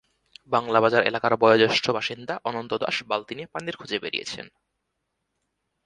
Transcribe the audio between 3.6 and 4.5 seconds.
খোঁজে বেরিয়েছেন।